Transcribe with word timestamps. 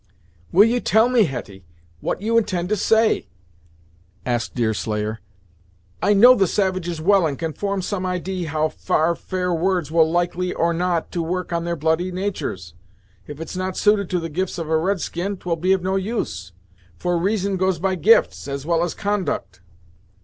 "Will 0.51 0.65
you 0.67 0.79
tell 0.79 1.09
me, 1.09 1.25
Hetty, 1.25 1.63
what 1.99 2.23
you 2.23 2.35
intend 2.35 2.69
to 2.69 2.75
say?" 2.75 3.27
asked 4.25 4.55
Deerslayer. 4.55 5.19
"I 6.01 6.15
know 6.15 6.33
the 6.33 6.47
savages 6.47 6.99
well, 6.99 7.27
and 7.27 7.37
can 7.37 7.53
form 7.53 7.83
some 7.83 8.03
idee 8.03 8.45
how 8.45 8.67
far 8.69 9.13
fair 9.13 9.53
words 9.53 9.91
will 9.91 10.05
be 10.05 10.09
likely, 10.09 10.53
or 10.55 10.73
not, 10.73 11.11
to 11.11 11.21
work 11.21 11.53
on 11.53 11.65
their 11.65 11.75
bloody 11.75 12.11
natur's. 12.11 12.73
If 13.27 13.39
it's 13.39 13.55
not 13.55 13.77
suited 13.77 14.09
to 14.09 14.19
the 14.19 14.27
gifts 14.29 14.57
of 14.57 14.71
a 14.71 14.77
red 14.79 14.99
skin, 15.01 15.37
'twill 15.37 15.57
be 15.57 15.71
of 15.71 15.83
no 15.83 15.97
use; 15.97 16.51
for 16.97 17.15
reason 17.19 17.55
goes 17.55 17.77
by 17.77 17.93
gifts, 17.93 18.47
as 18.47 18.65
well 18.65 18.81
as 18.83 18.95
conduct." 18.95 19.61